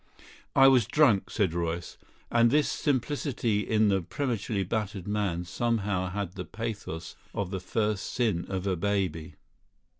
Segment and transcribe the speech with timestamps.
[0.55, 1.95] "I was drunk," said Royce;
[2.31, 8.07] and this simplicity in the prematurely battered man somehow had the pathos of the first
[8.11, 9.35] sin of a baby.